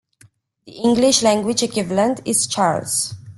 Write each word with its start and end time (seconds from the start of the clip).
The 0.65 0.71
English 0.71 1.21
language 1.21 1.61
equivalent 1.61 2.21
is 2.25 2.47
Charles. 2.47 3.13